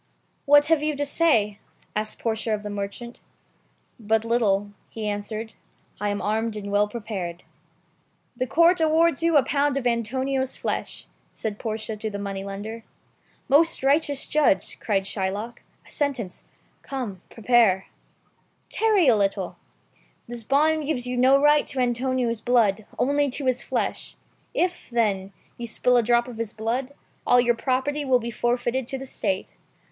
"What 0.45 0.65
have 0.65 0.81
you 0.81 0.95
to 0.95 1.05
say?" 1.05 1.59
asked 1.95 2.17
Portia 2.17 2.55
of 2.55 2.63
the 2.63 2.71
merchant. 2.71 3.21
"But 3.99 4.25
little," 4.25 4.71
he 4.89 5.07
answered; 5.07 5.53
"I 5.99 6.09
am 6.09 6.23
armed 6.23 6.55
and 6.57 6.71
well 6.71 6.87
prepared." 6.87 7.43
"The 8.35 8.47
Court 8.47 8.81
awards 8.81 9.21
you 9.21 9.37
a 9.37 9.43
pound 9.43 9.77
of 9.77 9.85
Antonio's 9.85 10.55
flesh," 10.57 11.05
said 11.35 11.59
Portia 11.59 11.95
to 11.97 12.09
the 12.09 12.17
Jew. 12.63 12.81
"Most 13.47 13.83
righteous 13.83 14.25
Judge!" 14.25 14.79
cried 14.79 15.03
the 15.05 15.13
cruel 15.13 15.49
Jew. 15.49 15.61
"A 15.87 15.91
sentence, 15.91 16.45
come 16.81 17.21
prepare." 17.29 17.85
"Stop, 18.71 18.95
Jew. 18.97 19.55
This 20.27 20.43
bond 20.43 20.87
gives 20.87 21.05
you 21.05 21.15
no 21.15 21.39
right 21.39 21.67
to 21.67 21.79
Antonio's 21.79 22.41
blood, 22.41 22.87
only 22.97 23.29
to 23.29 23.45
his 23.45 23.61
flesh. 23.61 24.15
If, 24.55 24.89
then, 24.89 25.31
you 25.59 25.67
spill 25.67 25.95
a 25.95 26.01
drop 26.01 26.27
of 26.27 26.39
his 26.39 26.53
blood, 26.53 26.95
all 27.27 27.39
your 27.39 27.53
property 27.53 28.03
will 28.03 28.17
be 28.19 28.31
forfeited 28.31 28.87
to 28.87 28.97
the 28.97 29.05
State. 29.05 29.53